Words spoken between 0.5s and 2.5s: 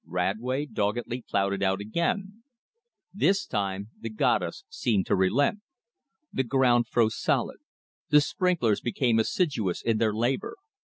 doggedly plowed it out again.